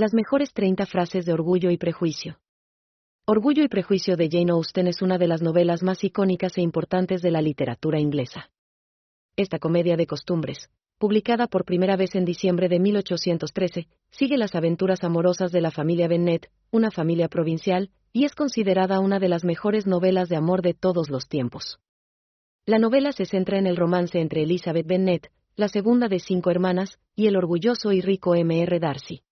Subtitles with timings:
[0.00, 2.38] Las mejores 30 frases de Orgullo y Prejuicio.
[3.26, 7.20] Orgullo y Prejuicio de Jane Austen es una de las novelas más icónicas e importantes
[7.20, 8.50] de la literatura inglesa.
[9.36, 15.04] Esta comedia de costumbres, publicada por primera vez en diciembre de 1813, sigue las aventuras
[15.04, 19.86] amorosas de la familia Bennet, una familia provincial, y es considerada una de las mejores
[19.86, 21.78] novelas de amor de todos los tiempos.
[22.64, 26.98] La novela se centra en el romance entre Elizabeth Bennet, la segunda de cinco hermanas,
[27.14, 28.80] y el orgulloso y rico M.R.
[28.80, 29.24] Darcy.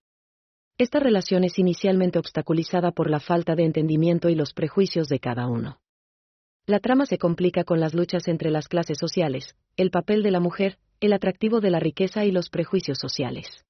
[0.78, 5.48] Esta relación es inicialmente obstaculizada por la falta de entendimiento y los prejuicios de cada
[5.48, 5.80] uno.
[6.66, 10.38] La trama se complica con las luchas entre las clases sociales, el papel de la
[10.38, 13.64] mujer, el atractivo de la riqueza y los prejuicios sociales.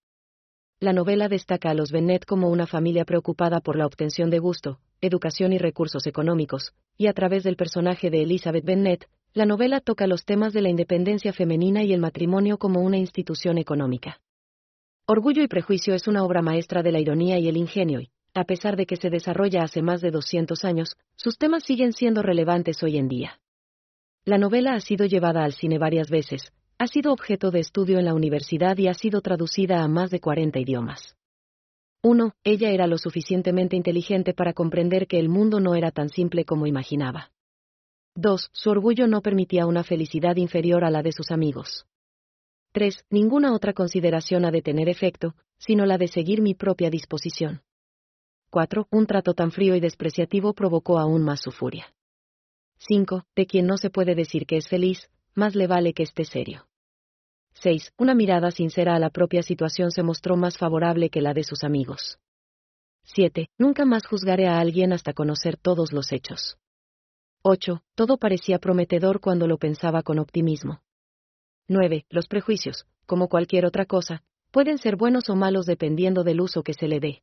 [0.81, 4.79] La novela destaca a los Bennet como una familia preocupada por la obtención de gusto,
[5.01, 10.07] educación y recursos económicos, y a través del personaje de Elizabeth Bennet, la novela toca
[10.07, 14.21] los temas de la independencia femenina y el matrimonio como una institución económica.
[15.11, 18.45] Orgullo y Prejuicio es una obra maestra de la ironía y el ingenio y, a
[18.45, 22.83] pesar de que se desarrolla hace más de 200 años, sus temas siguen siendo relevantes
[22.83, 23.41] hoy en día.
[24.27, 28.05] La novela ha sido llevada al cine varias veces, ha sido objeto de estudio en
[28.05, 31.17] la universidad y ha sido traducida a más de 40 idiomas.
[32.03, 32.35] 1.
[32.45, 36.67] Ella era lo suficientemente inteligente para comprender que el mundo no era tan simple como
[36.67, 37.31] imaginaba.
[38.15, 38.51] 2.
[38.53, 41.87] Su orgullo no permitía una felicidad inferior a la de sus amigos.
[42.79, 43.07] 3.
[43.11, 47.63] Ninguna otra consideración ha de tener efecto, sino la de seguir mi propia disposición.
[48.51, 48.87] 4.
[48.93, 51.93] Un trato tan frío y despreciativo provocó aún más su furia.
[52.77, 53.25] 5.
[53.35, 56.69] De quien no se puede decir que es feliz, más le vale que esté serio.
[57.55, 57.95] 6.
[57.99, 61.65] Una mirada sincera a la propia situación se mostró más favorable que la de sus
[61.65, 62.21] amigos.
[63.07, 63.49] 7.
[63.59, 66.59] Nunca más juzgaré a alguien hasta conocer todos los hechos.
[67.43, 67.83] 8.
[67.97, 70.81] Todo parecía prometedor cuando lo pensaba con optimismo.
[71.69, 72.07] 9.
[72.09, 76.73] Los prejuicios, como cualquier otra cosa, pueden ser buenos o malos dependiendo del uso que
[76.73, 77.23] se le dé.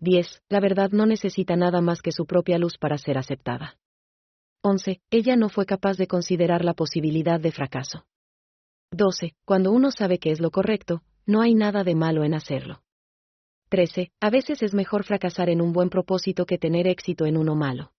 [0.00, 0.42] 10.
[0.48, 3.78] La verdad no necesita nada más que su propia luz para ser aceptada.
[4.62, 5.00] 11.
[5.10, 8.04] Ella no fue capaz de considerar la posibilidad de fracaso.
[8.90, 9.36] 12.
[9.44, 12.82] Cuando uno sabe que es lo correcto, no hay nada de malo en hacerlo.
[13.68, 14.10] 13.
[14.20, 17.92] A veces es mejor fracasar en un buen propósito que tener éxito en uno malo.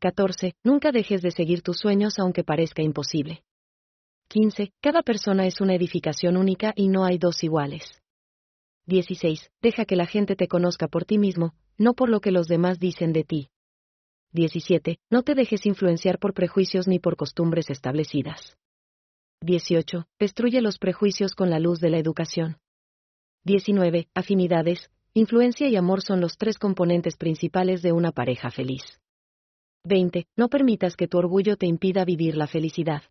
[0.00, 0.52] 14.
[0.62, 3.44] Nunca dejes de seguir tus sueños aunque parezca imposible.
[4.34, 4.72] 15.
[4.80, 8.02] Cada persona es una edificación única y no hay dos iguales.
[8.86, 9.48] 16.
[9.62, 12.80] Deja que la gente te conozca por ti mismo, no por lo que los demás
[12.80, 13.50] dicen de ti.
[14.32, 14.98] 17.
[15.08, 18.56] No te dejes influenciar por prejuicios ni por costumbres establecidas.
[19.42, 20.04] 18.
[20.18, 22.56] Destruye los prejuicios con la luz de la educación.
[23.44, 24.08] 19.
[24.14, 28.82] Afinidades, influencia y amor son los tres componentes principales de una pareja feliz.
[29.84, 30.26] 20.
[30.36, 33.04] No permitas que tu orgullo te impida vivir la felicidad.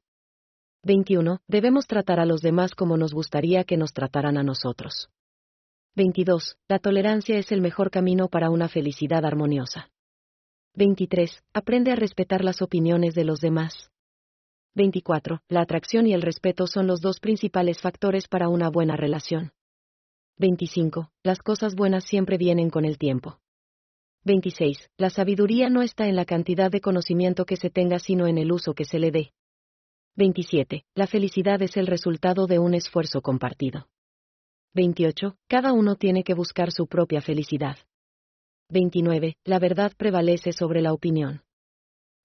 [0.86, 1.40] 21.
[1.48, 5.10] Debemos tratar a los demás como nos gustaría que nos trataran a nosotros.
[5.96, 6.58] 22.
[6.68, 9.90] La tolerancia es el mejor camino para una felicidad armoniosa.
[10.76, 11.42] 23.
[11.54, 13.92] Aprende a respetar las opiniones de los demás.
[14.76, 15.40] 24.
[15.48, 19.54] La atracción y el respeto son los dos principales factores para una buena relación.
[20.38, 21.12] 25.
[21.24, 23.40] Las cosas buenas siempre vienen con el tiempo.
[24.26, 24.90] 26.
[24.98, 28.52] La sabiduría no está en la cantidad de conocimiento que se tenga sino en el
[28.52, 29.34] uso que se le dé.
[30.16, 30.85] 27.
[30.94, 33.88] La felicidad es el resultado de un esfuerzo compartido.
[34.75, 35.38] 28.
[35.47, 37.78] Cada uno tiene que buscar su propia felicidad.
[38.69, 39.38] 29.
[39.44, 41.41] La verdad prevalece sobre la opinión.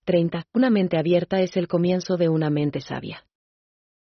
[0.04, 0.44] 30.
[0.52, 3.27] Una mente abierta es el comienzo de una mente sabia.